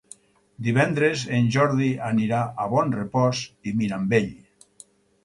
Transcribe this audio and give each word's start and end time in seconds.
Divendres 0.67 1.25
en 1.39 1.49
Jordi 1.55 1.89
anirà 2.07 2.39
a 2.63 2.65
Bonrepòs 2.71 3.43
i 3.69 3.75
Mirambell. 3.83 4.33